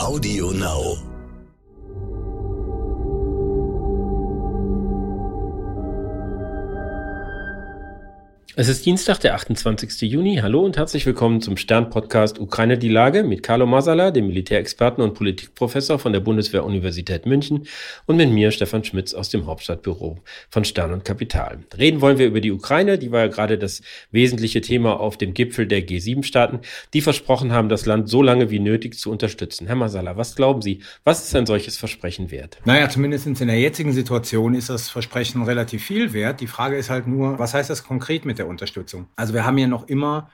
Audio 0.00 0.50
Now. 0.50 1.09
Es 8.56 8.66
ist 8.66 8.84
Dienstag, 8.84 9.18
der 9.18 9.36
28. 9.36 10.02
Juni. 10.10 10.40
Hallo 10.42 10.64
und 10.64 10.76
herzlich 10.76 11.06
willkommen 11.06 11.40
zum 11.40 11.56
Stern-Podcast 11.56 12.40
Ukraine 12.40 12.78
die 12.78 12.88
Lage 12.88 13.22
mit 13.22 13.44
Carlo 13.44 13.64
Masala, 13.64 14.10
dem 14.10 14.26
Militärexperten 14.26 15.04
und 15.04 15.14
Politikprofessor 15.14 16.00
von 16.00 16.12
der 16.12 16.18
Bundeswehr-Universität 16.18 17.26
München 17.26 17.68
und 18.06 18.16
mit 18.16 18.28
mir, 18.30 18.50
Stefan 18.50 18.82
Schmitz, 18.82 19.14
aus 19.14 19.28
dem 19.28 19.46
Hauptstadtbüro 19.46 20.18
von 20.50 20.64
Stern 20.64 20.92
und 20.92 21.04
Kapital. 21.04 21.60
Reden 21.78 22.00
wollen 22.00 22.18
wir 22.18 22.26
über 22.26 22.40
die 22.40 22.50
Ukraine, 22.50 22.98
die 22.98 23.12
war 23.12 23.20
ja 23.20 23.26
gerade 23.28 23.56
das 23.56 23.82
wesentliche 24.10 24.60
Thema 24.60 24.98
auf 24.98 25.16
dem 25.16 25.32
Gipfel 25.32 25.68
der 25.68 25.86
G7-Staaten, 25.86 26.58
die 26.92 27.02
versprochen 27.02 27.52
haben, 27.52 27.68
das 27.68 27.86
Land 27.86 28.08
so 28.08 28.20
lange 28.20 28.50
wie 28.50 28.58
nötig 28.58 28.98
zu 28.98 29.12
unterstützen. 29.12 29.68
Herr 29.68 29.76
Masala, 29.76 30.16
was 30.16 30.34
glauben 30.34 30.60
Sie, 30.60 30.80
was 31.04 31.24
ist 31.24 31.36
ein 31.36 31.46
solches 31.46 31.76
Versprechen 31.76 32.32
wert? 32.32 32.58
Naja, 32.64 32.88
zumindest 32.88 33.28
in 33.28 33.46
der 33.46 33.60
jetzigen 33.60 33.92
Situation 33.92 34.54
ist 34.54 34.70
das 34.70 34.88
Versprechen 34.88 35.44
relativ 35.44 35.84
viel 35.84 36.12
wert. 36.12 36.40
Die 36.40 36.48
Frage 36.48 36.76
ist 36.76 36.90
halt 36.90 37.06
nur, 37.06 37.38
was 37.38 37.54
heißt 37.54 37.70
das 37.70 37.84
konkret 37.84 38.24
mit 38.24 38.39
der 38.40 38.48
Unterstützung. 38.48 39.06
Also 39.14 39.34
wir 39.34 39.44
haben 39.44 39.58
ja 39.58 39.68
noch 39.68 39.86
immer 39.88 40.30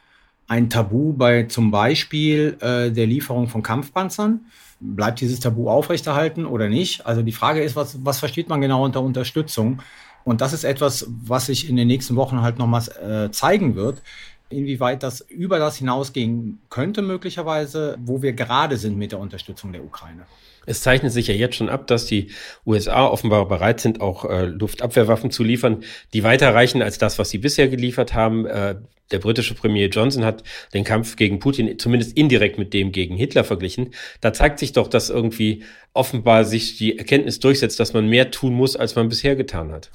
ein 0.48 0.70
Tabu 0.70 1.12
bei 1.12 1.42
zum 1.44 1.70
Beispiel 1.70 2.56
äh, 2.60 2.90
der 2.90 3.06
Lieferung 3.06 3.48
von 3.48 3.62
Kampfpanzern. 3.62 4.46
Bleibt 4.78 5.20
dieses 5.20 5.40
Tabu 5.40 5.68
aufrechterhalten 5.68 6.46
oder 6.46 6.68
nicht? 6.68 7.04
Also 7.04 7.22
die 7.22 7.32
Frage 7.32 7.62
ist, 7.62 7.76
was, 7.76 8.04
was 8.04 8.18
versteht 8.18 8.48
man 8.48 8.60
genau 8.60 8.84
unter 8.84 9.02
Unterstützung? 9.02 9.82
Und 10.24 10.40
das 10.40 10.52
ist 10.52 10.64
etwas, 10.64 11.06
was 11.08 11.46
sich 11.46 11.68
in 11.68 11.76
den 11.76 11.88
nächsten 11.88 12.16
Wochen 12.16 12.42
halt 12.42 12.58
nochmals 12.58 12.88
äh, 12.88 13.30
zeigen 13.30 13.74
wird, 13.74 14.02
inwieweit 14.48 15.02
das 15.02 15.20
über 15.20 15.58
das 15.58 15.76
hinausgehen 15.76 16.58
könnte 16.68 17.02
möglicherweise, 17.02 17.96
wo 18.04 18.22
wir 18.22 18.32
gerade 18.32 18.76
sind 18.76 18.96
mit 18.96 19.12
der 19.12 19.18
Unterstützung 19.18 19.72
der 19.72 19.84
Ukraine. 19.84 20.26
Es 20.66 20.82
zeichnet 20.82 21.12
sich 21.12 21.28
ja 21.28 21.34
jetzt 21.34 21.56
schon 21.56 21.68
ab, 21.68 21.86
dass 21.86 22.06
die 22.06 22.30
USA 22.66 23.06
offenbar 23.06 23.46
bereit 23.48 23.80
sind, 23.80 24.00
auch 24.00 24.24
äh, 24.24 24.44
Luftabwehrwaffen 24.44 25.30
zu 25.30 25.44
liefern, 25.44 25.84
die 26.12 26.24
weiter 26.24 26.52
reichen 26.54 26.82
als 26.82 26.98
das, 26.98 27.18
was 27.18 27.30
sie 27.30 27.38
bisher 27.38 27.68
geliefert 27.68 28.14
haben. 28.14 28.46
Äh, 28.46 28.76
der 29.12 29.20
britische 29.20 29.54
Premier 29.54 29.86
Johnson 29.86 30.24
hat 30.24 30.42
den 30.74 30.82
Kampf 30.82 31.14
gegen 31.14 31.38
Putin 31.38 31.78
zumindest 31.78 32.16
indirekt 32.16 32.58
mit 32.58 32.74
dem 32.74 32.90
gegen 32.90 33.16
Hitler 33.16 33.44
verglichen. 33.44 33.94
Da 34.20 34.32
zeigt 34.32 34.58
sich 34.58 34.72
doch, 34.72 34.88
dass 34.88 35.10
irgendwie 35.10 35.62
offenbar 35.92 36.44
sich 36.44 36.76
die 36.76 36.98
Erkenntnis 36.98 37.38
durchsetzt, 37.38 37.78
dass 37.78 37.92
man 37.92 38.08
mehr 38.08 38.32
tun 38.32 38.54
muss, 38.54 38.74
als 38.74 38.96
man 38.96 39.08
bisher 39.08 39.36
getan 39.36 39.70
hat. 39.70 39.90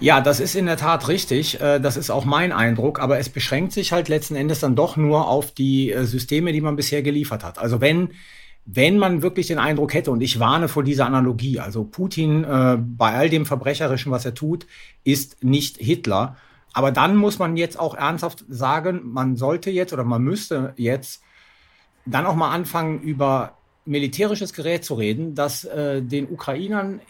Ja, 0.00 0.20
das 0.20 0.40
ist 0.40 0.54
in 0.56 0.66
der 0.66 0.78
Tat 0.78 1.08
richtig. 1.08 1.60
Äh, 1.60 1.78
das 1.78 1.96
ist 1.96 2.10
auch 2.10 2.24
mein 2.24 2.52
Eindruck. 2.52 3.00
Aber 3.00 3.18
es 3.18 3.28
beschränkt 3.28 3.72
sich 3.72 3.92
halt 3.92 4.08
letzten 4.08 4.34
Endes 4.34 4.60
dann 4.60 4.74
doch 4.74 4.96
nur 4.96 5.28
auf 5.28 5.52
die 5.52 5.92
äh, 5.92 6.04
Systeme, 6.04 6.52
die 6.52 6.60
man 6.60 6.76
bisher 6.76 7.02
geliefert 7.02 7.44
hat. 7.44 7.58
Also 7.58 7.80
wenn 7.80 8.10
wenn 8.64 8.98
man 8.98 9.22
wirklich 9.22 9.46
den 9.46 9.58
Eindruck 9.58 9.94
hätte, 9.94 10.10
und 10.10 10.20
ich 10.20 10.38
warne 10.38 10.68
vor 10.68 10.84
dieser 10.84 11.06
Analogie, 11.06 11.58
also 11.60 11.84
Putin 11.84 12.44
äh, 12.44 12.78
bei 12.78 13.14
all 13.14 13.28
dem 13.28 13.46
Verbrecherischen, 13.46 14.12
was 14.12 14.24
er 14.24 14.34
tut, 14.34 14.66
ist 15.04 15.42
nicht 15.42 15.78
Hitler. 15.78 16.36
Aber 16.72 16.92
dann 16.92 17.16
muss 17.16 17.38
man 17.38 17.56
jetzt 17.56 17.78
auch 17.78 17.94
ernsthaft 17.94 18.44
sagen, 18.48 19.00
man 19.04 19.36
sollte 19.36 19.70
jetzt 19.70 19.92
oder 19.92 20.04
man 20.04 20.22
müsste 20.22 20.72
jetzt 20.76 21.22
dann 22.06 22.26
auch 22.26 22.36
mal 22.36 22.50
anfangen, 22.50 23.00
über 23.00 23.56
militärisches 23.84 24.52
Gerät 24.52 24.84
zu 24.84 24.94
reden, 24.94 25.34
das 25.34 25.64
äh, 25.64 26.02
den 26.02 26.30
Ukrainern 26.30 27.00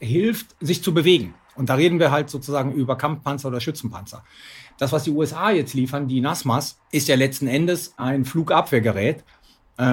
hilft, 0.00 0.56
sich 0.60 0.82
zu 0.82 0.92
bewegen. 0.92 1.34
Und 1.54 1.68
da 1.68 1.74
reden 1.74 2.00
wir 2.00 2.10
halt 2.10 2.30
sozusagen 2.30 2.72
über 2.72 2.96
Kampfpanzer 2.96 3.48
oder 3.48 3.60
Schützenpanzer. 3.60 4.24
Das, 4.78 4.90
was 4.90 5.04
die 5.04 5.10
USA 5.10 5.50
jetzt 5.50 5.74
liefern, 5.74 6.08
die 6.08 6.20
NASMAS, 6.20 6.80
ist 6.90 7.06
ja 7.06 7.14
letzten 7.14 7.46
Endes 7.46 7.94
ein 7.96 8.24
Flugabwehrgerät, 8.24 9.22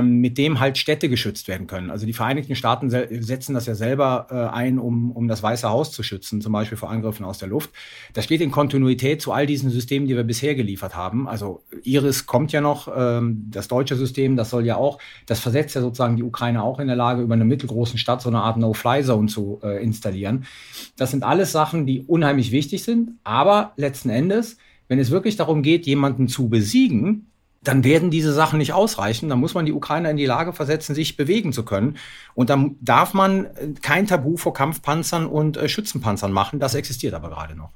mit 0.01 0.37
dem 0.37 0.59
halt 0.59 0.77
Städte 0.77 1.09
geschützt 1.09 1.47
werden 1.47 1.65
können. 1.65 1.89
Also 1.89 2.05
die 2.05 2.13
Vereinigten 2.13 2.55
Staaten 2.55 2.91
setzen 2.91 3.55
das 3.55 3.65
ja 3.65 3.73
selber 3.73 4.27
äh, 4.29 4.55
ein, 4.55 4.77
um, 4.77 5.11
um 5.11 5.27
das 5.27 5.41
Weiße 5.41 5.67
Haus 5.67 5.91
zu 5.91 6.03
schützen, 6.03 6.39
zum 6.39 6.53
Beispiel 6.53 6.77
vor 6.77 6.91
Angriffen 6.91 7.25
aus 7.25 7.39
der 7.39 7.47
Luft. 7.47 7.71
Das 8.13 8.25
steht 8.25 8.41
in 8.41 8.51
Kontinuität 8.51 9.22
zu 9.22 9.31
all 9.31 9.47
diesen 9.47 9.72
Systemen, 9.72 10.07
die 10.07 10.16
wir 10.16 10.23
bisher 10.23 10.53
geliefert 10.53 10.95
haben. 10.95 11.28
Also 11.28 11.63
Iris 11.83 12.28
kommt 12.28 12.51
ja 12.51 12.61
noch, 12.61 12.88
ähm, 12.95 13.47
das 13.50 13.67
deutsche 13.67 13.95
System, 13.95 14.35
das 14.35 14.51
soll 14.51 14.67
ja 14.67 14.75
auch, 14.75 15.00
das 15.25 15.39
versetzt 15.39 15.73
ja 15.73 15.81
sozusagen 15.81 16.16
die 16.16 16.23
Ukraine 16.23 16.61
auch 16.61 16.79
in 16.79 16.85
der 16.85 16.95
Lage, 16.95 17.23
über 17.23 17.33
eine 17.33 17.45
mittelgroßen 17.45 17.97
Stadt 17.97 18.22
so 18.22 18.29
eine 18.29 18.41
Art 18.41 18.57
No-Fly-Zone 18.57 19.27
zu 19.27 19.61
äh, 19.63 19.83
installieren. 19.83 20.45
Das 20.95 21.09
sind 21.09 21.23
alles 21.23 21.51
Sachen, 21.51 21.88
die 21.88 22.01
unheimlich 22.01 22.51
wichtig 22.51 22.83
sind, 22.83 23.13
aber 23.23 23.73
letzten 23.77 24.09
Endes, 24.09 24.57
wenn 24.88 25.00
es 25.00 25.09
wirklich 25.09 25.38
darum 25.38 25.63
geht, 25.63 25.88
jemanden 25.88 26.27
zu 26.27 26.50
besiegen, 26.50 27.31
dann 27.63 27.83
werden 27.83 28.09
diese 28.09 28.33
Sachen 28.33 28.57
nicht 28.57 28.73
ausreichen. 28.73 29.29
Dann 29.29 29.39
muss 29.39 29.53
man 29.53 29.66
die 29.66 29.73
Ukrainer 29.73 30.09
in 30.09 30.17
die 30.17 30.25
Lage 30.25 30.53
versetzen, 30.53 30.95
sich 30.95 31.16
bewegen 31.16 31.53
zu 31.53 31.63
können. 31.63 31.97
Und 32.33 32.49
dann 32.49 32.75
darf 32.81 33.13
man 33.13 33.45
äh, 33.45 33.73
kein 33.81 34.07
Tabu 34.07 34.38
vor 34.38 34.53
Kampfpanzern 34.53 35.27
und 35.27 35.57
äh, 35.57 35.69
Schützenpanzern 35.69 36.31
machen. 36.31 36.59
Das 36.59 36.75
existiert 36.75 37.13
aber 37.13 37.29
gerade 37.29 37.55
noch. 37.55 37.69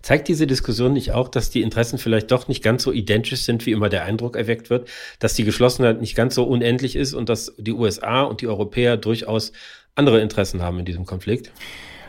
Zeigt 0.00 0.28
diese 0.28 0.46
Diskussion 0.46 0.92
nicht 0.92 1.12
auch, 1.12 1.28
dass 1.28 1.50
die 1.50 1.60
Interessen 1.60 1.98
vielleicht 1.98 2.30
doch 2.30 2.48
nicht 2.48 2.62
ganz 2.62 2.84
so 2.84 2.92
identisch 2.92 3.42
sind, 3.42 3.66
wie 3.66 3.72
immer 3.72 3.88
der 3.88 4.04
Eindruck 4.04 4.36
erweckt 4.36 4.70
wird, 4.70 4.88
dass 5.18 5.34
die 5.34 5.44
Geschlossenheit 5.44 6.00
nicht 6.00 6.14
ganz 6.14 6.36
so 6.36 6.44
unendlich 6.44 6.94
ist 6.96 7.14
und 7.14 7.28
dass 7.28 7.52
die 7.58 7.72
USA 7.72 8.22
und 8.22 8.40
die 8.40 8.46
Europäer 8.46 8.96
durchaus 8.96 9.52
andere 9.96 10.20
Interessen 10.20 10.62
haben 10.62 10.78
in 10.78 10.84
diesem 10.84 11.04
Konflikt? 11.04 11.50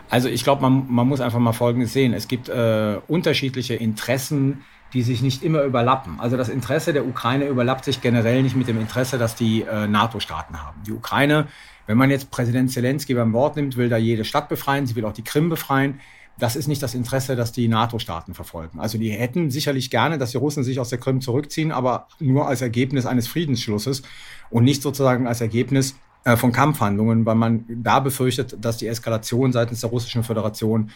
Also 0.10 0.28
ich 0.28 0.44
glaube, 0.44 0.62
man, 0.62 0.86
man 0.90 1.08
muss 1.08 1.22
einfach 1.22 1.40
mal 1.40 1.54
Folgendes 1.54 1.94
sehen. 1.94 2.14
Es 2.14 2.28
gibt 2.28 2.50
äh, 2.50 2.98
unterschiedliche 3.08 3.76
Interessen, 3.76 4.64
die 4.94 5.04
sich 5.04 5.22
nicht 5.22 5.44
immer 5.44 5.62
überlappen. 5.64 6.20
Also 6.20 6.36
das 6.36 6.50
Interesse 6.50 6.94
der 6.94 7.08
Ukraine 7.08 7.46
überlappt 7.46 7.86
sich 7.86 8.02
generell 8.02 8.42
nicht 8.42 8.56
mit 8.56 8.68
dem 8.68 8.80
Interesse, 8.80 9.18
das 9.20 9.36
die 9.36 9.62
äh, 9.62 9.88
NATO-Staaten 9.88 10.62
haben. 10.64 10.82
Die 10.86 10.92
Ukraine, 10.92 11.48
wenn 11.86 11.98
man 11.98 12.10
jetzt 12.10 12.32
Präsident 12.32 12.72
Zelensky 12.72 13.14
beim 13.14 13.34
Wort 13.34 13.56
nimmt, 13.56 13.78
will 13.78 13.90
da 13.90 13.98
jede 13.98 14.26
Stadt 14.26 14.50
befreien, 14.50 14.88
sie 14.88 14.96
will 14.96 15.06
auch 15.06 15.14
die 15.14 15.24
Krim 15.24 15.50
befreien. 15.50 16.00
Das 16.40 16.56
ist 16.56 16.68
nicht 16.68 16.82
das 16.82 16.96
Interesse, 16.96 17.36
das 17.36 17.52
die 17.52 17.68
NATO-Staaten 17.68 18.34
verfolgen. 18.34 18.80
Also 18.80 18.98
die 18.98 19.10
hätten 19.12 19.52
sicherlich 19.52 19.92
gerne, 19.92 20.18
dass 20.18 20.32
die 20.32 20.38
Russen 20.38 20.64
sich 20.64 20.80
aus 20.80 20.90
der 20.90 20.98
Krim 20.98 21.22
zurückziehen, 21.22 21.72
aber 21.72 22.08
nur 22.20 22.48
als 22.48 22.62
Ergebnis 22.62 23.06
eines 23.06 23.28
Friedensschlusses 23.28 24.04
und 24.50 24.64
nicht 24.64 24.82
sozusagen 24.82 25.28
als 25.28 25.42
Ergebnis 25.42 25.96
äh, 26.24 26.36
von 26.36 26.52
Kampfhandlungen, 26.52 27.26
weil 27.26 27.36
man 27.36 27.66
da 27.68 28.00
befürchtet, 28.00 28.58
dass 28.60 28.78
die 28.78 28.88
Eskalation 28.88 29.52
seitens 29.52 29.82
der 29.82 29.90
Russischen 29.90 30.24
Föderation 30.24 30.92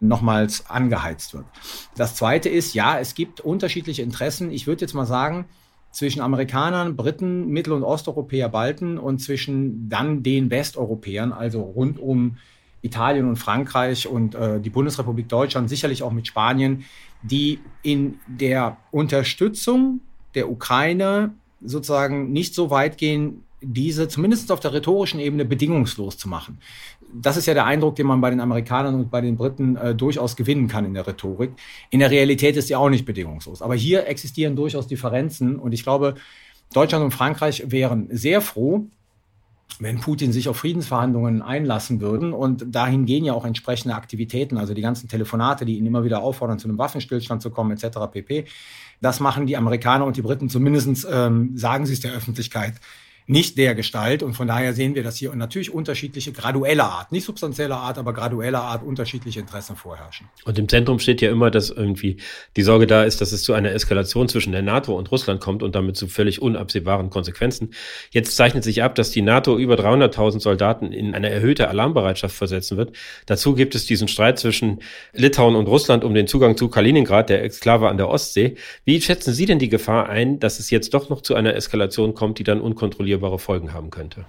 nochmals 0.00 0.68
angeheizt 0.70 1.34
wird. 1.34 1.44
Das 1.96 2.14
Zweite 2.14 2.48
ist, 2.48 2.74
ja, 2.74 2.98
es 2.98 3.14
gibt 3.14 3.40
unterschiedliche 3.40 4.02
Interessen. 4.02 4.50
Ich 4.52 4.66
würde 4.66 4.82
jetzt 4.82 4.94
mal 4.94 5.06
sagen, 5.06 5.46
zwischen 5.90 6.20
Amerikanern, 6.20 6.96
Briten, 6.96 7.48
Mittel- 7.48 7.72
und 7.72 7.82
Osteuropäer, 7.82 8.48
Balten 8.48 8.98
und 8.98 9.18
zwischen 9.20 9.88
dann 9.88 10.22
den 10.22 10.50
Westeuropäern, 10.50 11.32
also 11.32 11.62
rund 11.62 11.98
um 11.98 12.36
Italien 12.82 13.28
und 13.28 13.36
Frankreich 13.36 14.06
und 14.06 14.34
äh, 14.34 14.60
die 14.60 14.70
Bundesrepublik 14.70 15.28
Deutschland, 15.28 15.68
sicherlich 15.68 16.02
auch 16.02 16.12
mit 16.12 16.26
Spanien, 16.26 16.84
die 17.22 17.58
in 17.82 18.20
der 18.28 18.76
Unterstützung 18.92 20.00
der 20.34 20.50
Ukraine 20.50 21.34
sozusagen 21.60 22.30
nicht 22.30 22.54
so 22.54 22.70
weit 22.70 22.98
gehen, 22.98 23.42
diese 23.60 24.08
zumindest 24.08 24.52
auf 24.52 24.60
der 24.60 24.72
rhetorischen 24.72 25.20
Ebene 25.20 25.44
bedingungslos 25.44 26.16
zu 26.16 26.28
machen. 26.28 26.58
Das 27.12 27.36
ist 27.36 27.46
ja 27.46 27.54
der 27.54 27.64
Eindruck, 27.64 27.96
den 27.96 28.06
man 28.06 28.20
bei 28.20 28.30
den 28.30 28.40
Amerikanern 28.40 28.94
und 28.94 29.10
bei 29.10 29.20
den 29.20 29.36
Briten 29.36 29.76
äh, 29.76 29.94
durchaus 29.94 30.36
gewinnen 30.36 30.68
kann 30.68 30.84
in 30.84 30.94
der 30.94 31.06
Rhetorik. 31.06 31.52
In 31.90 32.00
der 32.00 32.10
Realität 32.10 32.56
ist 32.56 32.68
sie 32.68 32.76
auch 32.76 32.90
nicht 32.90 33.04
bedingungslos. 33.04 33.62
Aber 33.62 33.74
hier 33.74 34.06
existieren 34.06 34.54
durchaus 34.56 34.86
Differenzen 34.86 35.58
und 35.58 35.72
ich 35.72 35.82
glaube, 35.82 36.14
Deutschland 36.72 37.04
und 37.04 37.12
Frankreich 37.12 37.64
wären 37.66 38.08
sehr 38.10 38.40
froh, 38.40 38.86
wenn 39.80 40.00
Putin 40.00 40.32
sich 40.32 40.48
auf 40.48 40.58
Friedensverhandlungen 40.58 41.40
einlassen 41.40 42.00
würden. 42.00 42.32
Und 42.32 42.74
dahin 42.74 43.06
gehen 43.06 43.24
ja 43.24 43.32
auch 43.32 43.44
entsprechende 43.44 43.94
Aktivitäten, 43.94 44.58
also 44.58 44.74
die 44.74 44.82
ganzen 44.82 45.08
Telefonate, 45.08 45.64
die 45.64 45.78
ihn 45.78 45.86
immer 45.86 46.04
wieder 46.04 46.20
auffordern, 46.20 46.58
zu 46.58 46.68
einem 46.68 46.78
Waffenstillstand 46.78 47.42
zu 47.42 47.50
kommen, 47.50 47.70
etc. 47.70 47.98
pp. 48.10 48.44
Das 49.00 49.20
machen 49.20 49.46
die 49.46 49.56
Amerikaner 49.56 50.04
und 50.04 50.16
die 50.16 50.22
Briten 50.22 50.48
zumindestens 50.48 51.06
ähm, 51.10 51.56
sagen 51.56 51.86
sie 51.86 51.92
es 51.92 52.00
der 52.00 52.12
Öffentlichkeit, 52.12 52.74
nicht 53.28 53.58
der 53.58 53.74
Gestalt. 53.74 54.22
Und 54.22 54.32
von 54.32 54.48
daher 54.48 54.72
sehen 54.72 54.94
wir, 54.94 55.02
dass 55.04 55.16
hier 55.16 55.34
natürlich 55.36 55.72
unterschiedliche, 55.72 56.32
graduelle 56.32 56.84
Art, 56.84 57.12
nicht 57.12 57.24
substanzielle 57.24 57.76
Art, 57.76 57.98
aber 57.98 58.14
graduelle 58.14 58.58
Art 58.58 58.82
unterschiedliche 58.82 59.38
Interessen 59.40 59.76
vorherrschen. 59.76 60.28
Und 60.44 60.58
im 60.58 60.66
Zentrum 60.66 60.98
steht 60.98 61.20
ja 61.20 61.30
immer, 61.30 61.50
dass 61.50 61.68
irgendwie 61.68 62.16
die 62.56 62.62
Sorge 62.62 62.86
da 62.86 63.04
ist, 63.04 63.20
dass 63.20 63.32
es 63.32 63.42
zu 63.42 63.52
einer 63.52 63.72
Eskalation 63.72 64.28
zwischen 64.28 64.52
der 64.52 64.62
NATO 64.62 64.96
und 64.96 65.12
Russland 65.12 65.40
kommt 65.40 65.62
und 65.62 65.74
damit 65.74 65.96
zu 65.96 66.08
völlig 66.08 66.40
unabsehbaren 66.40 67.10
Konsequenzen. 67.10 67.74
Jetzt 68.10 68.34
zeichnet 68.34 68.64
sich 68.64 68.82
ab, 68.82 68.94
dass 68.94 69.10
die 69.10 69.22
NATO 69.22 69.58
über 69.58 69.74
300.000 69.74 70.40
Soldaten 70.40 70.90
in 70.92 71.14
eine 71.14 71.28
erhöhte 71.28 71.68
Alarmbereitschaft 71.68 72.34
versetzen 72.34 72.78
wird. 72.78 72.96
Dazu 73.26 73.54
gibt 73.54 73.74
es 73.74 73.84
diesen 73.84 74.08
Streit 74.08 74.38
zwischen 74.38 74.78
Litauen 75.12 75.54
und 75.54 75.66
Russland 75.66 76.02
um 76.02 76.14
den 76.14 76.26
Zugang 76.26 76.56
zu 76.56 76.68
Kaliningrad, 76.68 77.28
der 77.28 77.44
Exklave 77.44 77.90
an 77.90 77.98
der 77.98 78.08
Ostsee. 78.08 78.56
Wie 78.86 78.98
schätzen 79.02 79.34
Sie 79.34 79.44
denn 79.44 79.58
die 79.58 79.68
Gefahr 79.68 80.08
ein, 80.08 80.40
dass 80.40 80.60
es 80.60 80.70
jetzt 80.70 80.94
doch 80.94 81.10
noch 81.10 81.20
zu 81.20 81.34
einer 81.34 81.54
Eskalation 81.54 82.14
kommt, 82.14 82.38
die 82.38 82.44
dann 82.44 82.62
unkontrolliert 82.62 83.17
unkalkulierbare 83.18 83.38
Folgen 83.38 83.72
haben 83.72 83.90
könnte. 83.90 84.24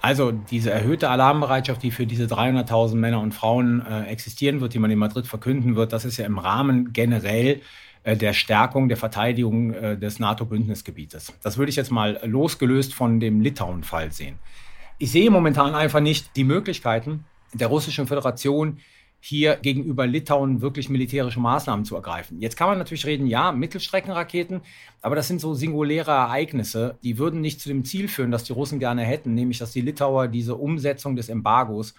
Also 0.00 0.32
diese 0.32 0.70
erhöhte 0.70 1.08
Alarmbereitschaft, 1.08 1.82
die 1.82 1.90
für 1.90 2.06
diese 2.06 2.24
300.000 2.24 2.94
Männer 2.96 3.20
und 3.20 3.32
Frauen 3.32 3.84
äh, 3.86 4.04
existieren 4.04 4.60
wird, 4.60 4.74
die 4.74 4.78
man 4.78 4.90
in 4.90 4.98
Madrid 4.98 5.26
verkünden 5.26 5.76
wird, 5.76 5.92
das 5.92 6.04
ist 6.04 6.18
ja 6.18 6.26
im 6.26 6.38
Rahmen 6.38 6.92
generell 6.92 7.62
äh, 8.02 8.14
der 8.14 8.34
Stärkung 8.34 8.88
der 8.88 8.98
Verteidigung 8.98 9.72
äh, 9.72 9.96
des 9.96 10.18
NATO-Bündnisgebietes. 10.18 11.32
Das 11.42 11.56
würde 11.56 11.70
ich 11.70 11.76
jetzt 11.76 11.90
mal 11.90 12.20
losgelöst 12.24 12.92
von 12.92 13.18
dem 13.18 13.40
Litauen-Fall 13.40 14.12
sehen. 14.12 14.38
Ich 14.98 15.10
sehe 15.10 15.30
momentan 15.30 15.74
einfach 15.74 16.00
nicht 16.00 16.36
die 16.36 16.44
Möglichkeiten 16.44 17.24
der 17.54 17.68
Russischen 17.68 18.06
Föderation, 18.06 18.78
hier 19.26 19.56
gegenüber 19.56 20.06
Litauen 20.06 20.60
wirklich 20.60 20.90
militärische 20.90 21.40
Maßnahmen 21.40 21.86
zu 21.86 21.94
ergreifen. 21.94 22.42
Jetzt 22.42 22.58
kann 22.58 22.68
man 22.68 22.76
natürlich 22.76 23.06
reden, 23.06 23.26
ja, 23.26 23.52
Mittelstreckenraketen, 23.52 24.60
aber 25.00 25.16
das 25.16 25.28
sind 25.28 25.40
so 25.40 25.54
singuläre 25.54 26.10
Ereignisse, 26.10 26.98
die 27.02 27.16
würden 27.16 27.40
nicht 27.40 27.58
zu 27.58 27.70
dem 27.70 27.86
Ziel 27.86 28.08
führen, 28.08 28.30
das 28.30 28.44
die 28.44 28.52
Russen 28.52 28.78
gerne 28.78 29.02
hätten, 29.02 29.32
nämlich 29.32 29.56
dass 29.56 29.72
die 29.72 29.80
Litauer 29.80 30.28
diese 30.28 30.56
Umsetzung 30.56 31.16
des 31.16 31.30
Embargos, 31.30 31.94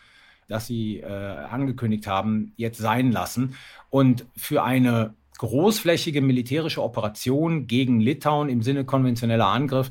das 0.48 0.68
sie 0.68 1.00
äh, 1.00 1.08
angekündigt 1.08 2.06
haben, 2.06 2.54
jetzt 2.58 2.78
sein 2.78 3.12
lassen. 3.12 3.56
Und 3.90 4.28
für 4.38 4.64
eine 4.64 5.16
großflächige 5.40 6.22
militärische 6.22 6.84
Operation 6.84 7.66
gegen 7.66 8.02
Litauen 8.02 8.50
im 8.50 8.62
Sinne 8.62 8.86
konventioneller 8.86 9.48
Angriff, 9.48 9.90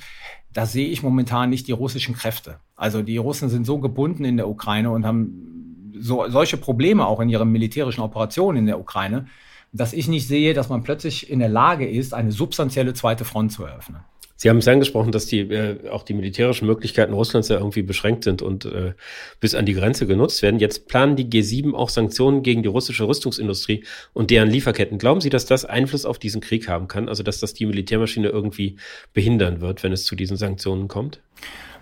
da 0.53 0.67
sehe 0.67 0.87
ich 0.87 1.03
momentan 1.03 1.51
nicht 1.51 1.67
die 1.67 1.73
russischen 1.73 2.15
Kräfte. 2.15 2.61
Also 2.77 3.03
die 3.03 3.17
Russen 3.17 3.49
sind 3.49 3.67
so 3.67 3.81
gebunden 3.81 4.25
in 4.25 4.37
der 4.37 4.49
Ukraine 4.49 4.93
und 4.93 5.05
haben 5.05 5.51
so, 5.99 6.29
solche 6.29 6.57
Probleme 6.57 7.07
auch 7.07 7.21
in 7.21 7.29
ihren 7.29 7.51
militärischen 7.51 8.01
Operationen 8.01 8.59
in 8.59 8.67
der 8.67 8.81
Ukraine, 8.81 9.27
dass 9.73 9.93
ich 9.93 10.09
nicht 10.09 10.29
sehe, 10.29 10.55
dass 10.55 10.69
man 10.69 10.83
plötzlich 10.83 11.31
in 11.31 11.41
der 11.41 11.49
Lage 11.49 11.89
ist, 11.89 12.15
eine 12.15 12.33
substanzielle 12.33 12.95
zweite 12.95 13.25
Front 13.25 13.53
zu 13.53 13.65
eröffnen. 13.65 14.01
Sie 14.37 14.51
haben 14.51 14.59
es 14.59 14.69
angesprochen, 14.69 15.13
dass 15.13 15.27
die 15.27 15.41
äh, 15.41 15.89
auch 15.89 16.03
die 16.03 16.13
militärischen 16.13 16.67
Möglichkeiten 16.67 17.13
Russlands 17.13 17.49
ja 17.49 17.57
irgendwie 17.57 17.83
beschränkt 17.83 18.25
sind 18.25 18.43
und 18.43 18.65
äh, 18.65 18.95
bis 19.39 19.55
an 19.55 19.65
die 19.65 19.75
Grenze 19.75 20.07
genutzt 20.07 20.43
werden. 20.43 20.59
Jetzt 20.59 20.89
planen 20.89 21.15
die 21.15 21.27
G7 21.27 21.73
auch 21.73 21.89
Sanktionen 21.89 22.43
gegen 22.43 22.63
die 22.63 22.69
russische 22.69 23.07
Rüstungsindustrie 23.07 23.85
und 24.13 24.31
deren 24.31 24.51
Lieferketten. 24.51 24.99
Glauben 24.99 25.21
Sie, 25.21 25.31
dass 25.31 25.47
das 25.47 25.65
Einfluss 25.65 26.05
auf 26.05 26.19
diesen 26.19 26.41
Krieg 26.41 26.69
haben 26.69 26.89
kann? 26.89 27.09
Also 27.09 27.23
dass 27.23 27.39
das 27.39 27.55
die 27.55 27.67
Militärmaschine 27.67 28.29
irgendwie 28.29 28.77
behindern 29.13 29.61
wird, 29.61 29.83
wenn 29.85 29.93
es 29.93 30.05
zu 30.05 30.17
diesen 30.17 30.37
Sanktionen 30.37 30.89
kommt? 30.89 31.21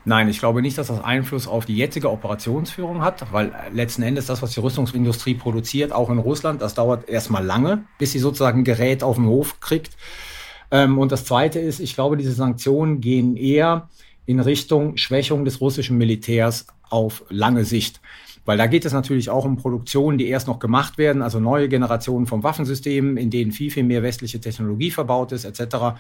Nein, 0.05 0.29
ich 0.29 0.41
glaube 0.41 0.63
nicht, 0.63 0.79
dass 0.79 0.89
das 0.89 1.03
Einfluss 1.03 1.47
auf 1.47 1.65
die 1.65 1.77
jetzige 1.77 2.11
Operationsführung 2.11 3.03
hat, 3.03 3.33
weil 3.33 3.53
letzten 3.73 4.03
Endes 4.03 4.27
das, 4.27 4.43
was 4.43 4.51
die 4.51 4.61
Rüstungsindustrie 4.61 5.35
produziert, 5.35 5.93
auch 5.93 6.11
in 6.11 6.19
Russland, 6.19 6.61
das 6.61 6.75
dauert 6.75 7.09
erstmal 7.09 7.45
lange, 7.45 7.85
bis 7.99 8.11
sie 8.13 8.19
sozusagen 8.19 8.65
Gerät 8.65 9.05
auf 9.05 9.17
den 9.17 9.27
Hof 9.27 9.61
kriegt. 9.61 9.97
Ähm, 10.73 10.99
und 10.99 11.13
das 11.13 11.25
Zweite 11.25 11.61
ist, 11.61 11.79
ich 11.79 11.95
glaube, 11.95 12.17
diese 12.17 12.33
Sanktionen 12.33 13.01
gehen 13.01 13.37
eher 13.37 13.89
in 14.27 14.41
Richtung 14.41 14.97
Schwächung 14.97 15.45
des 15.45 15.61
russischen 15.61 15.99
Militärs 15.99 16.67
auf 16.89 17.25
lange 17.29 17.65
Sicht. 17.65 18.01
Weil 18.45 18.59
da 18.59 18.67
geht 18.67 18.85
es 18.85 18.93
natürlich 18.93 19.31
auch 19.31 19.45
um 19.45 19.57
Produktionen, 19.57 20.19
die 20.19 20.27
erst 20.27 20.49
noch 20.49 20.59
gemacht 20.59 20.99
werden, 20.99 21.23
also 21.23 21.39
neue 21.39 21.69
Generationen 21.69 22.27
von 22.27 22.43
Waffensystemen, 22.43 23.17
in 23.17 23.31
denen 23.31 23.53
viel, 23.53 23.71
viel 23.71 23.85
mehr 23.85 24.03
westliche 24.03 24.41
Technologie 24.41 24.91
verbaut 24.91 25.31
ist, 25.31 25.45
etc 25.45 25.95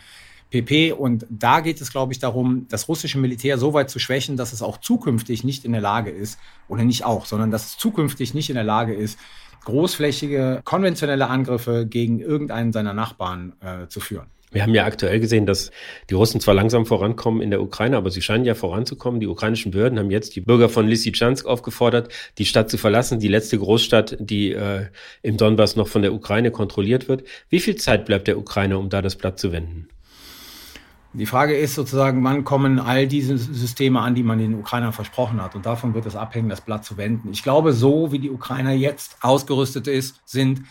pp. 0.53 0.93
Und 0.93 1.27
da 1.29 1.61
geht 1.61 1.81
es, 1.81 1.91
glaube 1.91 2.13
ich, 2.13 2.21
darum, 2.21 2.67
das 2.69 2.89
russische 2.89 3.19
Militär 3.19 3.59
so 3.59 3.75
weit 3.75 3.91
zu 3.91 3.99
schwächen, 3.99 4.37
dass 4.37 4.53
es 4.53 4.63
auch 4.63 4.79
zukünftig 4.79 5.43
nicht 5.43 5.65
in 5.65 5.73
der 5.73 5.81
Lage 5.81 6.11
ist, 6.11 6.39
oder 6.69 6.85
nicht 6.85 7.05
auch, 7.05 7.27
sondern 7.27 7.51
dass 7.51 7.67
es 7.67 7.79
zukünftig 7.79 8.35
nicht 8.35 8.51
in 8.51 8.55
der 8.55 8.65
Lage 8.65 8.95
ist, 8.95 9.19
großflächige 9.65 10.61
konventionelle 10.65 11.29
Angriffe 11.29 11.87
gegen 11.87 12.21
irgendeinen 12.21 12.73
seiner 12.73 12.93
Nachbarn 12.93 13.55
äh, 13.61 13.89
zu 13.89 14.01
führen. 14.01 14.27
Wir 14.53 14.63
haben 14.63 14.75
ja 14.75 14.85
aktuell 14.85 15.19
gesehen, 15.19 15.47
dass 15.47 15.71
die 16.11 16.15
Russen 16.15 16.39
zwar 16.39 16.53
langsam 16.53 16.85
vorankommen 16.85 17.41
in 17.41 17.51
der 17.51 17.63
Ukraine, 17.63 17.97
aber 17.97 18.11
sie 18.11 18.21
scheinen 18.21 18.45
ja 18.45 18.55
voranzukommen. 18.55 19.19
Die 19.19 19.27
ukrainischen 19.27 19.73
Behörden 19.73 19.99
haben 19.99 20.11
jetzt 20.11 20.37
die 20.37 20.43
Bürger 20.43 20.69
von 20.69 20.87
Lysychansk 20.87 21.47
aufgefordert, 21.47 22.13
die 22.37 22.45
Stadt 22.45 22.69
zu 22.69 22.77
verlassen, 22.77 23.19
die 23.19 23.29
letzte 23.29 23.59
Großstadt, 23.59 24.19
die 24.21 24.53
äh, 24.53 24.87
im 25.23 25.39
Donbass 25.39 25.75
noch 25.77 25.89
von 25.89 26.03
der 26.03 26.13
Ukraine 26.13 26.51
kontrolliert 26.51 27.09
wird. 27.09 27.25
Wie 27.49 27.61
viel 27.61 27.77
Zeit 27.77 28.05
bleibt 28.05 28.29
der 28.29 28.37
Ukraine, 28.37 28.77
um 28.77 28.91
da 28.91 29.01
das 29.01 29.17
Blatt 29.17 29.39
zu 29.39 29.53
wenden? 29.53 29.89
Die 31.15 31.27
Frage 31.27 31.55
ist 31.55 31.75
sozusagen, 31.75 32.25
wann 32.25 32.43
kommen 32.43 32.79
all 32.79 33.07
diese 33.07 33.37
Systeme 33.37 34.01
an, 34.01 34.15
die 34.15 34.23
man 34.23 34.39
den 34.39 34.55
Ukrainern 34.55 34.95
versprochen 34.95 35.43
hat. 35.43 35.55
Und 35.55 35.67
davon 35.67 35.93
wird 35.93 36.07
es 36.07 36.17
abhängen, 36.17 36.49
das 36.49 36.63
Blatt 36.63 36.87
zu 36.87 36.97
wenden. 36.97 37.31
Ich 37.31 37.43
glaube, 37.43 37.75
so 37.75 38.13
wie 38.13 38.19
die 38.19 38.31
Ukrainer 38.31 38.73
jetzt 38.73 39.17
ausgerüstet 39.21 39.89
ist, 39.89 40.23
sind, 40.25 40.63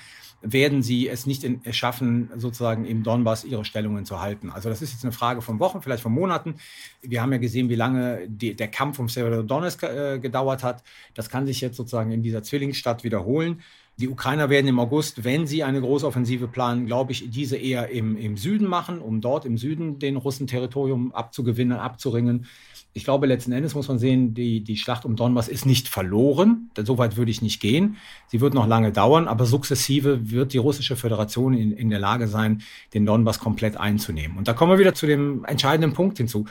werden 0.42 0.82
sie 0.82 1.08
es 1.08 1.28
nicht 1.28 1.44
in, 1.44 1.62
schaffen, 1.72 2.32
sozusagen 2.36 2.86
im 2.86 3.04
Donbass 3.04 3.44
ihre 3.44 3.64
Stellungen 3.64 4.06
zu 4.06 4.20
halten. 4.20 4.50
Also 4.50 4.70
das 4.70 4.82
ist 4.82 4.94
jetzt 4.94 5.04
eine 5.04 5.12
Frage 5.12 5.42
von 5.42 5.60
Wochen, 5.60 5.84
vielleicht 5.84 6.02
von 6.02 6.12
Monaten. 6.12 6.56
Wir 7.02 7.22
haben 7.22 7.32
ja 7.32 7.38
gesehen, 7.38 7.70
wie 7.70 7.76
lange 7.76 8.28
die, 8.28 8.56
der 8.56 8.70
Kampf 8.70 8.98
um 8.98 9.10
Severodonetsk 9.10 9.84
äh, 9.84 10.20
gedauert 10.20 10.64
hat. 10.64 10.84
Das 11.14 11.30
kann 11.30 11.46
sich 11.46 11.62
jetzt 11.62 11.78
sozusagen 11.78 12.12
in 12.12 12.24
dieser 12.24 12.42
Zwillingsstadt 12.42 13.04
wiederholen. 13.04 13.62
Die 14.02 14.10
Ukrainer 14.10 14.50
werden 14.50 14.66
im 14.66 14.80
August, 14.80 15.24
wenn 15.24 15.46
sie 15.46 15.64
eine 15.64 15.80
Großoffensive 15.80 16.48
planen, 16.48 16.88
glaube 16.88 17.12
ich, 17.12 17.30
diese 17.30 17.56
eher 17.56 17.90
im, 17.90 18.18
im 18.18 18.36
Süden 18.36 18.66
machen, 18.66 18.98
um 18.98 19.22
dort 19.22 19.46
im 19.46 19.60
Süden 19.60 20.00
den 20.00 20.18
Russen 20.18 20.48
Territorium 20.48 21.14
abzugewinnen, 21.14 21.78
abzuringen. 21.78 22.48
Ich 22.94 23.04
glaube, 23.04 23.28
letzten 23.28 23.52
Endes 23.52 23.76
muss 23.76 23.88
man 23.88 24.00
sehen, 24.00 24.34
die, 24.34 24.62
die 24.62 24.76
Schlacht 24.76 25.06
um 25.06 25.16
Donbass 25.16 25.48
ist 25.48 25.68
nicht 25.68 25.88
verloren. 25.88 26.72
Soweit 26.76 27.16
würde 27.16 27.30
ich 27.30 27.44
nicht 27.44 27.62
gehen. 27.62 27.98
Sie 28.26 28.42
wird 28.42 28.56
noch 28.56 28.66
lange 28.66 28.92
dauern, 28.92 29.28
aber 29.28 29.46
sukzessive 29.46 30.32
wird 30.32 30.54
die 30.54 30.58
russische 30.58 30.96
Föderation 30.96 31.54
in, 31.54 31.72
in 31.72 31.92
der 31.92 32.00
Lage 32.00 32.28
sein, 32.28 32.64
den 32.96 33.06
Donbass 33.06 33.38
komplett 33.38 33.78
einzunehmen. 33.78 34.36
Und 34.36 34.48
da 34.48 34.54
kommen 34.54 34.72
wir 34.72 34.80
wieder 34.80 34.96
zu 34.96 35.06
dem 35.06 35.46
entscheidenden 35.46 35.94
Punkt 35.94 36.18
hinzu. 36.18 36.46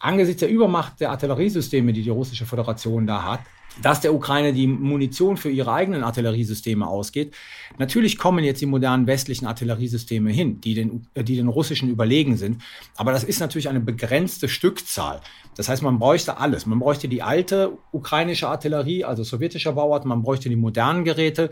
Angesichts 0.00 0.40
der 0.40 0.50
Übermacht 0.50 0.98
der 0.98 1.12
Artilleriesysteme, 1.12 1.92
die 1.92 2.02
die 2.02 2.10
russische 2.10 2.46
Föderation 2.46 3.06
da 3.06 3.22
hat, 3.22 3.40
dass 3.82 4.00
der 4.00 4.14
Ukraine 4.14 4.52
die 4.52 4.66
Munition 4.66 5.36
für 5.36 5.50
ihre 5.50 5.72
eigenen 5.72 6.02
Artilleriesysteme 6.02 6.86
ausgeht. 6.86 7.34
Natürlich 7.78 8.18
kommen 8.18 8.44
jetzt 8.44 8.60
die 8.60 8.66
modernen 8.66 9.06
westlichen 9.06 9.46
Artilleriesysteme 9.46 10.30
hin, 10.30 10.60
die 10.60 10.74
den, 10.74 11.06
die 11.14 11.36
den 11.36 11.48
russischen 11.48 11.88
überlegen 11.88 12.36
sind. 12.36 12.62
Aber 12.96 13.12
das 13.12 13.24
ist 13.24 13.40
natürlich 13.40 13.68
eine 13.68 13.80
begrenzte 13.80 14.48
Stückzahl. 14.48 15.20
Das 15.56 15.68
heißt, 15.68 15.82
man 15.82 15.98
bräuchte 15.98 16.38
alles. 16.38 16.66
Man 16.66 16.78
bräuchte 16.78 17.08
die 17.08 17.22
alte 17.22 17.78
ukrainische 17.92 18.48
Artillerie, 18.48 19.04
also 19.04 19.24
sowjetischer 19.24 19.72
Bauart, 19.72 20.04
man 20.04 20.22
bräuchte 20.22 20.48
die 20.48 20.56
modernen 20.56 21.04
Geräte. 21.04 21.50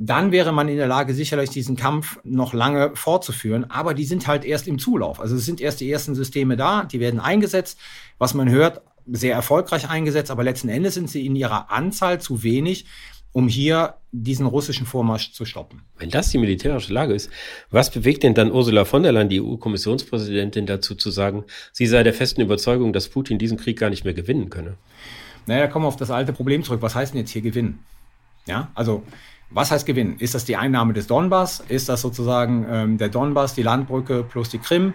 Dann 0.00 0.30
wäre 0.30 0.52
man 0.52 0.68
in 0.68 0.76
der 0.76 0.86
Lage, 0.86 1.12
sicherlich 1.12 1.50
diesen 1.50 1.74
Kampf 1.74 2.20
noch 2.22 2.52
lange 2.52 2.94
fortzuführen. 2.94 3.68
Aber 3.68 3.94
die 3.94 4.04
sind 4.04 4.28
halt 4.28 4.44
erst 4.44 4.68
im 4.68 4.78
Zulauf. 4.78 5.18
Also 5.18 5.34
es 5.34 5.44
sind 5.44 5.60
erst 5.60 5.80
die 5.80 5.90
ersten 5.90 6.14
Systeme 6.14 6.56
da, 6.56 6.84
die 6.84 7.00
werden 7.00 7.18
eingesetzt. 7.18 7.78
Was 8.16 8.32
man 8.32 8.48
hört, 8.48 8.80
sehr 9.10 9.34
erfolgreich 9.34 9.88
eingesetzt, 9.88 10.30
aber 10.30 10.44
letzten 10.44 10.68
Endes 10.68 10.94
sind 10.94 11.10
sie 11.10 11.26
in 11.26 11.36
ihrer 11.36 11.70
Anzahl 11.70 12.20
zu 12.20 12.42
wenig, 12.42 12.86
um 13.32 13.48
hier 13.48 13.94
diesen 14.10 14.46
russischen 14.46 14.86
Vormarsch 14.86 15.32
zu 15.32 15.44
stoppen. 15.44 15.82
Wenn 15.98 16.10
das 16.10 16.30
die 16.30 16.38
militärische 16.38 16.92
Lage 16.92 17.14
ist, 17.14 17.30
was 17.70 17.90
bewegt 17.90 18.22
denn 18.22 18.34
dann 18.34 18.50
Ursula 18.50 18.84
von 18.84 19.02
der 19.02 19.12
Leyen, 19.12 19.28
die 19.28 19.40
EU-Kommissionspräsidentin, 19.40 20.66
dazu 20.66 20.94
zu 20.94 21.10
sagen, 21.10 21.44
sie 21.72 21.86
sei 21.86 22.02
der 22.02 22.14
festen 22.14 22.40
Überzeugung, 22.40 22.92
dass 22.92 23.08
Putin 23.08 23.38
diesen 23.38 23.58
Krieg 23.58 23.78
gar 23.78 23.90
nicht 23.90 24.04
mehr 24.04 24.14
gewinnen 24.14 24.50
könne? 24.50 24.74
Naja, 25.46 25.66
kommen 25.66 25.84
wir 25.84 25.88
auf 25.88 25.96
das 25.96 26.10
alte 26.10 26.32
Problem 26.32 26.62
zurück. 26.62 26.82
Was 26.82 26.94
heißt 26.94 27.14
denn 27.14 27.20
jetzt 27.20 27.30
hier 27.30 27.42
gewinnen? 27.42 27.84
Ja, 28.46 28.70
also 28.74 29.02
was 29.50 29.70
heißt 29.70 29.86
gewinnen? 29.86 30.16
Ist 30.18 30.34
das 30.34 30.44
die 30.44 30.56
Einnahme 30.56 30.92
des 30.92 31.06
Donbass? 31.06 31.62
Ist 31.68 31.88
das 31.88 32.02
sozusagen 32.02 32.66
ähm, 32.70 32.98
der 32.98 33.08
Donbass, 33.08 33.54
die 33.54 33.62
Landbrücke 33.62 34.24
plus 34.24 34.50
die 34.50 34.58
Krim? 34.58 34.94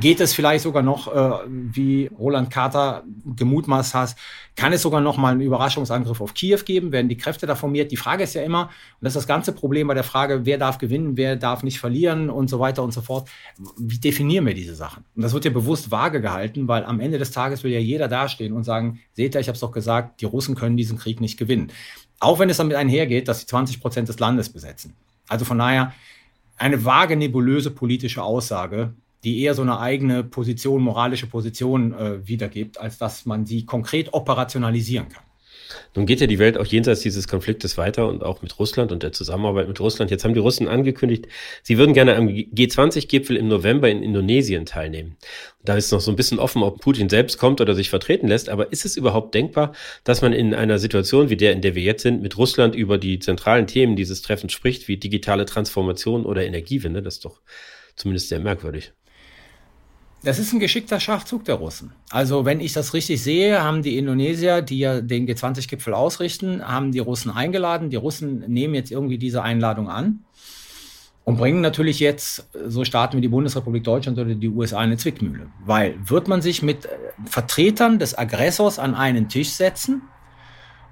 Geht 0.00 0.20
es 0.20 0.34
vielleicht 0.34 0.62
sogar 0.64 0.82
noch, 0.82 1.14
äh, 1.14 1.46
wie 1.48 2.10
Roland 2.18 2.50
Carter 2.50 3.04
gemutmaßt 3.36 3.94
hat, 3.94 4.16
kann 4.56 4.72
es 4.72 4.82
sogar 4.82 5.00
noch 5.00 5.16
mal 5.16 5.32
einen 5.32 5.40
Überraschungsangriff 5.40 6.20
auf 6.20 6.34
Kiew 6.34 6.60
geben? 6.64 6.90
Werden 6.90 7.08
die 7.08 7.16
Kräfte 7.16 7.46
da 7.46 7.54
formiert? 7.54 7.92
Die 7.92 7.96
Frage 7.96 8.24
ist 8.24 8.34
ja 8.34 8.42
immer, 8.42 8.64
und 8.64 8.70
das 9.02 9.12
ist 9.12 9.16
das 9.16 9.26
ganze 9.26 9.52
Problem 9.52 9.86
bei 9.86 9.94
der 9.94 10.04
Frage, 10.04 10.44
wer 10.44 10.58
darf 10.58 10.78
gewinnen, 10.78 11.16
wer 11.16 11.36
darf 11.36 11.62
nicht 11.62 11.78
verlieren 11.78 12.28
und 12.28 12.50
so 12.50 12.58
weiter 12.58 12.82
und 12.82 12.92
so 12.92 13.00
fort. 13.00 13.28
Wie 13.78 13.98
definieren 13.98 14.46
wir 14.46 14.54
diese 14.54 14.74
Sachen? 14.74 15.04
Und 15.14 15.22
das 15.22 15.32
wird 15.32 15.44
ja 15.44 15.50
bewusst 15.50 15.90
vage 15.90 16.20
gehalten, 16.20 16.66
weil 16.66 16.84
am 16.84 17.00
Ende 17.00 17.18
des 17.18 17.30
Tages 17.30 17.62
will 17.62 17.72
ja 17.72 17.78
jeder 17.78 18.08
dastehen 18.08 18.52
und 18.52 18.64
sagen, 18.64 19.00
seht 19.12 19.34
ihr, 19.34 19.40
ich 19.40 19.48
habe 19.48 19.54
es 19.54 19.60
doch 19.60 19.72
gesagt, 19.72 20.20
die 20.20 20.26
Russen 20.26 20.54
können 20.54 20.76
diesen 20.76 20.98
Krieg 20.98 21.20
nicht 21.20 21.38
gewinnen. 21.38 21.70
Auch 22.20 22.38
wenn 22.38 22.50
es 22.50 22.56
damit 22.56 22.76
einhergeht, 22.76 23.28
dass 23.28 23.40
sie 23.40 23.46
20 23.46 23.80
Prozent 23.80 24.08
des 24.08 24.18
Landes 24.18 24.48
besetzen. 24.48 24.94
Also 25.28 25.44
von 25.44 25.58
daher 25.58 25.92
eine 26.56 26.84
vage, 26.84 27.16
nebulöse 27.16 27.70
politische 27.70 28.22
Aussage, 28.22 28.92
die 29.24 29.42
eher 29.42 29.54
so 29.54 29.62
eine 29.62 29.80
eigene 29.80 30.24
Position, 30.24 30.82
moralische 30.82 31.26
Position 31.26 31.92
äh, 31.92 32.26
wiedergibt, 32.26 32.78
als 32.80 32.98
dass 32.98 33.26
man 33.26 33.46
sie 33.46 33.66
konkret 33.66 34.12
operationalisieren 34.14 35.08
kann. 35.08 35.24
Nun 35.94 36.06
geht 36.06 36.20
ja 36.20 36.26
die 36.26 36.38
Welt 36.38 36.56
auch 36.56 36.66
jenseits 36.66 37.00
dieses 37.00 37.28
Konfliktes 37.28 37.76
weiter 37.76 38.08
und 38.08 38.22
auch 38.22 38.42
mit 38.42 38.58
Russland 38.58 38.92
und 38.92 39.02
der 39.02 39.12
Zusammenarbeit 39.12 39.68
mit 39.68 39.80
Russland. 39.80 40.10
Jetzt 40.10 40.24
haben 40.24 40.34
die 40.34 40.40
Russen 40.40 40.68
angekündigt, 40.68 41.26
sie 41.62 41.78
würden 41.78 41.92
gerne 41.94 42.16
am 42.16 42.28
G20-Gipfel 42.28 43.36
im 43.36 43.48
November 43.48 43.88
in 43.90 44.02
Indonesien 44.02 44.66
teilnehmen. 44.66 45.16
da 45.64 45.76
ist 45.76 45.92
noch 45.92 46.00
so 46.00 46.10
ein 46.10 46.16
bisschen 46.16 46.38
offen, 46.38 46.62
ob 46.62 46.80
Putin 46.80 47.08
selbst 47.08 47.38
kommt 47.38 47.60
oder 47.60 47.74
sich 47.74 47.90
vertreten 47.90 48.28
lässt. 48.28 48.48
Aber 48.48 48.72
ist 48.72 48.84
es 48.84 48.96
überhaupt 48.96 49.34
denkbar, 49.34 49.72
dass 50.04 50.22
man 50.22 50.32
in 50.32 50.54
einer 50.54 50.78
Situation 50.78 51.30
wie 51.30 51.36
der, 51.36 51.52
in 51.52 51.60
der 51.60 51.74
wir 51.74 51.82
jetzt 51.82 52.02
sind, 52.02 52.22
mit 52.22 52.38
Russland 52.38 52.74
über 52.74 52.98
die 52.98 53.18
zentralen 53.18 53.66
Themen 53.66 53.96
dieses 53.96 54.22
Treffens 54.22 54.52
spricht, 54.52 54.88
wie 54.88 54.96
digitale 54.96 55.44
Transformation 55.44 56.24
oder 56.24 56.44
Energiewende? 56.44 57.02
Das 57.02 57.16
ist 57.16 57.24
doch 57.24 57.40
zumindest 57.96 58.28
sehr 58.28 58.40
merkwürdig. 58.40 58.92
Das 60.24 60.40
ist 60.40 60.52
ein 60.52 60.58
geschickter 60.58 60.98
Schachzug 60.98 61.44
der 61.44 61.56
Russen. 61.56 61.92
Also 62.10 62.44
wenn 62.44 62.60
ich 62.60 62.72
das 62.72 62.92
richtig 62.92 63.22
sehe, 63.22 63.62
haben 63.62 63.82
die 63.82 63.96
Indonesier, 63.96 64.62
die 64.62 64.80
ja 64.80 65.00
den 65.00 65.28
G20-Gipfel 65.28 65.94
ausrichten, 65.94 66.66
haben 66.66 66.90
die 66.90 66.98
Russen 66.98 67.30
eingeladen. 67.30 67.90
Die 67.90 67.96
Russen 67.96 68.40
nehmen 68.48 68.74
jetzt 68.74 68.90
irgendwie 68.90 69.18
diese 69.18 69.42
Einladung 69.42 69.88
an. 69.88 70.24
und 71.24 71.36
bringen 71.36 71.60
natürlich 71.60 72.00
jetzt 72.00 72.48
so 72.66 72.84
Staaten 72.84 73.18
wie 73.18 73.20
die 73.20 73.28
Bundesrepublik 73.28 73.84
Deutschland 73.84 74.18
oder 74.18 74.34
die 74.34 74.48
USA 74.48 74.78
in 74.78 74.84
eine 74.84 74.96
Zwickmühle. 74.96 75.48
Weil 75.64 75.94
wird 76.08 76.26
man 76.26 76.40
sich 76.40 76.62
mit 76.62 76.86
äh, 76.86 76.88
Vertretern 77.26 77.98
des 77.98 78.16
Aggressors 78.16 78.78
an 78.78 78.94
einen 78.94 79.28
Tisch 79.28 79.50
setzen, 79.50 80.02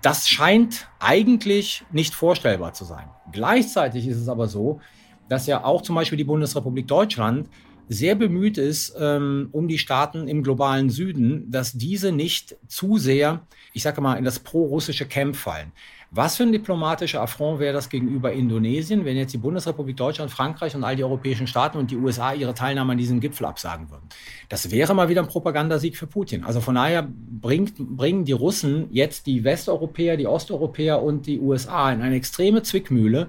das 0.02 0.28
scheint 0.28 0.88
eigentlich 1.00 1.84
nicht 1.90 2.14
vorstellbar 2.14 2.74
zu 2.74 2.84
sein. 2.84 3.08
Gleichzeitig 3.32 4.06
ist 4.06 4.18
es 4.18 4.28
aber 4.28 4.46
so, 4.46 4.80
dass 5.28 5.46
ja 5.46 5.64
auch 5.64 5.80
zum 5.80 5.94
Beispiel 5.94 6.18
die 6.18 6.24
Bundesrepublik 6.24 6.86
Deutschland 6.86 7.48
sehr 7.88 8.14
bemüht 8.14 8.58
ist 8.58 8.94
ähm, 8.98 9.48
um 9.52 9.68
die 9.68 9.78
Staaten 9.78 10.28
im 10.28 10.42
globalen 10.42 10.90
Süden, 10.90 11.50
dass 11.50 11.72
diese 11.72 12.12
nicht 12.12 12.56
zu 12.66 12.98
sehr, 12.98 13.46
ich 13.72 13.82
sage 13.82 14.00
mal, 14.00 14.14
in 14.14 14.24
das 14.24 14.40
pro-russische 14.40 15.06
Camp 15.06 15.36
fallen. 15.36 15.72
Was 16.12 16.36
für 16.36 16.44
ein 16.44 16.52
diplomatischer 16.52 17.20
Affront 17.20 17.58
wäre 17.58 17.74
das 17.74 17.88
gegenüber 17.88 18.32
Indonesien, 18.32 19.04
wenn 19.04 19.16
jetzt 19.16 19.34
die 19.34 19.38
Bundesrepublik 19.38 19.96
Deutschland, 19.96 20.30
Frankreich 20.30 20.74
und 20.76 20.84
all 20.84 20.94
die 20.94 21.02
europäischen 21.02 21.48
Staaten 21.48 21.78
und 21.78 21.90
die 21.90 21.96
USA 21.96 22.32
ihre 22.32 22.54
Teilnahme 22.54 22.92
an 22.92 22.98
diesem 22.98 23.20
Gipfel 23.20 23.44
absagen 23.44 23.90
würden? 23.90 24.08
Das 24.48 24.70
wäre 24.70 24.94
mal 24.94 25.08
wieder 25.08 25.20
ein 25.20 25.28
Propagandasieg 25.28 25.96
für 25.96 26.06
Putin. 26.06 26.44
Also 26.44 26.60
von 26.60 26.76
daher 26.76 27.06
bringt, 27.06 27.74
bringen 27.76 28.24
die 28.24 28.32
Russen 28.32 28.86
jetzt 28.92 29.26
die 29.26 29.42
Westeuropäer, 29.42 30.16
die 30.16 30.28
Osteuropäer 30.28 31.02
und 31.02 31.26
die 31.26 31.40
USA 31.40 31.92
in 31.92 32.00
eine 32.00 32.14
extreme 32.14 32.62
Zwickmühle, 32.62 33.28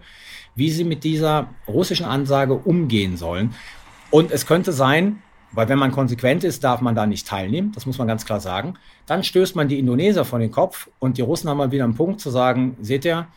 wie 0.56 0.70
sie 0.70 0.84
mit 0.84 1.04
dieser 1.04 1.50
russischen 1.68 2.06
Ansage 2.06 2.54
umgehen 2.54 3.18
sollen. 3.18 3.54
Und 4.10 4.32
es 4.32 4.46
könnte 4.46 4.72
sein, 4.72 5.22
weil 5.52 5.70
wenn 5.70 5.80
man 5.80 5.92
konsequent 5.92 6.44
ist, 6.44 6.64
darf 6.64 6.82
man 6.82 6.96
da 6.96 7.06
nicht 7.06 7.28
teilnehmen. 7.28 7.72
Das 7.74 7.86
muss 7.86 7.98
man 7.98 8.08
ganz 8.08 8.26
klar 8.26 8.40
sagen. 8.40 8.76
Dann 9.06 9.24
stößt 9.24 9.56
man 9.56 9.68
die 9.68 9.80
Indonesier 9.80 10.26
vor 10.26 10.40
den 10.40 10.52
Kopf 10.52 10.90
und 11.00 11.18
die 11.18 11.22
Russen 11.22 11.50
haben 11.50 11.58
mal 11.58 11.72
wieder 11.72 11.84
einen 11.84 11.96
Punkt 11.96 12.20
zu 12.20 12.30
sagen, 12.30 12.78
seht 12.82 13.06
ihr, 13.06 13.28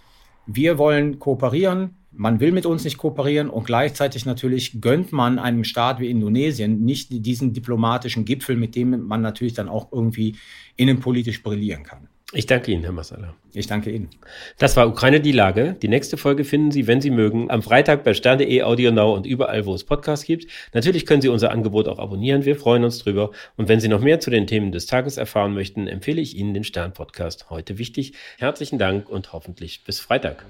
wir 0.46 0.78
wollen 0.78 1.18
kooperieren, 1.18 1.96
man 2.12 2.40
will 2.40 2.52
mit 2.52 2.66
uns 2.66 2.84
nicht 2.84 2.98
kooperieren 2.98 3.48
und 3.48 3.64
gleichzeitig 3.64 4.26
natürlich 4.26 4.80
gönnt 4.80 5.12
man 5.12 5.38
einem 5.38 5.62
Staat 5.64 6.00
wie 6.00 6.10
Indonesien 6.10 6.84
nicht 6.84 7.08
diesen 7.10 7.52
diplomatischen 7.52 8.24
Gipfel, 8.24 8.56
mit 8.56 8.74
dem 8.74 9.06
man 9.06 9.22
natürlich 9.22 9.54
dann 9.54 9.68
auch 9.68 9.92
irgendwie 9.92 10.36
innenpolitisch 10.76 11.42
brillieren 11.42 11.84
kann. 11.84 12.09
Ich 12.32 12.46
danke 12.46 12.70
Ihnen, 12.70 12.84
Herr 12.84 12.92
Massala. 12.92 13.34
Ich 13.52 13.66
danke 13.66 13.90
Ihnen. 13.90 14.08
Das 14.58 14.76
war 14.76 14.86
Ukraine 14.86 15.20
die 15.20 15.32
Lage. 15.32 15.74
Die 15.82 15.88
nächste 15.88 16.16
Folge 16.16 16.44
finden 16.44 16.70
Sie, 16.70 16.86
wenn 16.86 17.00
Sie 17.00 17.10
mögen, 17.10 17.50
am 17.50 17.60
Freitag 17.60 18.04
bei 18.04 18.14
Stern.de, 18.14 18.62
Audio 18.62 18.92
Now 18.92 19.14
und 19.14 19.26
überall, 19.26 19.66
wo 19.66 19.74
es 19.74 19.82
Podcasts 19.82 20.24
gibt. 20.24 20.46
Natürlich 20.72 21.06
können 21.06 21.22
Sie 21.22 21.28
unser 21.28 21.50
Angebot 21.50 21.88
auch 21.88 21.98
abonnieren. 21.98 22.44
Wir 22.44 22.54
freuen 22.54 22.84
uns 22.84 23.00
drüber. 23.00 23.32
Und 23.56 23.68
wenn 23.68 23.80
Sie 23.80 23.88
noch 23.88 24.00
mehr 24.00 24.20
zu 24.20 24.30
den 24.30 24.46
Themen 24.46 24.70
des 24.70 24.86
Tages 24.86 25.16
erfahren 25.16 25.54
möchten, 25.54 25.88
empfehle 25.88 26.20
ich 26.20 26.36
Ihnen 26.36 26.54
den 26.54 26.62
Stern-Podcast. 26.62 27.50
Heute 27.50 27.78
wichtig. 27.78 28.12
Herzlichen 28.38 28.78
Dank 28.78 29.08
und 29.08 29.32
hoffentlich 29.32 29.82
bis 29.82 29.98
Freitag. 29.98 30.46